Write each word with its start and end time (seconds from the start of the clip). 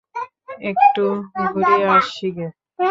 একটু 0.69 1.03
ঘুরিয়া 1.47 1.87
আসি 1.97 2.27
গে। 2.35 2.47